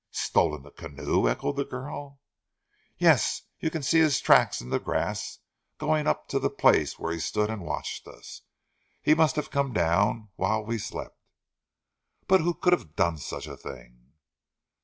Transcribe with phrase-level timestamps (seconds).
[0.09, 2.19] "Stolen the canoe!" echoed the girl.
[2.97, 3.43] "Yes!
[3.59, 5.37] You can see his tracks in the grass,
[5.77, 8.41] going up to the place where he stood and watched us.
[9.03, 11.19] He must have come down whilst we slept."
[12.27, 14.13] "But who can have done such a thing?"